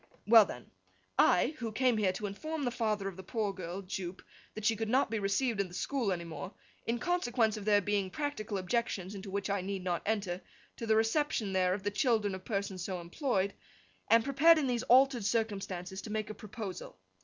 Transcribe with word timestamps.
'Well 0.25 0.45
then. 0.45 0.71
I, 1.19 1.53
who 1.59 1.71
came 1.71 1.97
here 1.97 2.11
to 2.13 2.25
inform 2.25 2.63
the 2.65 2.71
father 2.71 3.07
of 3.07 3.17
the 3.17 3.21
poor 3.21 3.53
girl, 3.53 3.83
Jupe, 3.83 4.23
that 4.55 4.65
she 4.65 4.75
could 4.75 4.89
not 4.89 5.11
be 5.11 5.19
received 5.19 5.61
at 5.61 5.67
the 5.67 5.75
school 5.75 6.11
any 6.11 6.23
more, 6.23 6.55
in 6.87 6.97
consequence 6.97 7.55
of 7.55 7.65
there 7.65 7.81
being 7.81 8.09
practical 8.09 8.57
objections, 8.57 9.13
into 9.13 9.29
which 9.29 9.47
I 9.47 9.61
need 9.61 9.83
not 9.83 10.01
enter, 10.03 10.41
to 10.77 10.87
the 10.87 10.95
reception 10.95 11.53
there 11.53 11.75
of 11.75 11.83
the 11.83 11.91
children 11.91 12.33
of 12.33 12.43
persons 12.43 12.83
so 12.83 12.99
employed, 12.99 13.53
am 14.09 14.23
prepared 14.23 14.57
in 14.57 14.65
these 14.65 14.81
altered 14.81 15.23
circumstances 15.23 16.01
to 16.01 16.09
make 16.11 16.31
a 16.31 16.33
proposal. 16.33 16.97